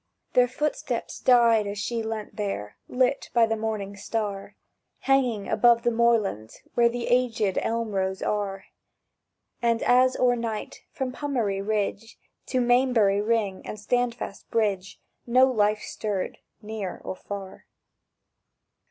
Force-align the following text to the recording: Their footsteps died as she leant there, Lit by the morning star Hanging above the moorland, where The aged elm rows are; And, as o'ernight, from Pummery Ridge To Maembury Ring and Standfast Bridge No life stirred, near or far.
Their 0.33 0.47
footsteps 0.47 1.19
died 1.19 1.67
as 1.67 1.77
she 1.77 2.01
leant 2.01 2.35
there, 2.35 2.75
Lit 2.87 3.29
by 3.35 3.45
the 3.45 3.55
morning 3.55 3.95
star 3.95 4.55
Hanging 5.01 5.47
above 5.47 5.83
the 5.83 5.91
moorland, 5.91 6.53
where 6.73 6.89
The 6.89 7.05
aged 7.09 7.59
elm 7.61 7.91
rows 7.91 8.23
are; 8.23 8.65
And, 9.61 9.83
as 9.83 10.15
o'ernight, 10.15 10.77
from 10.91 11.11
Pummery 11.11 11.61
Ridge 11.61 12.17
To 12.47 12.59
Maembury 12.61 13.21
Ring 13.21 13.61
and 13.63 13.79
Standfast 13.79 14.49
Bridge 14.49 14.99
No 15.27 15.45
life 15.45 15.81
stirred, 15.83 16.39
near 16.63 16.99
or 17.05 17.15
far. 17.15 17.67